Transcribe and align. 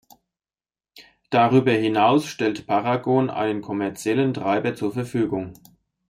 Darüber 1.29 1.73
hinaus 1.73 2.25
stellt 2.25 2.65
Paragon 2.65 3.29
einen 3.29 3.61
kommerziellen 3.61 4.33
Treiber 4.33 4.73
zur 4.73 4.91
Verfügung. 4.91 5.53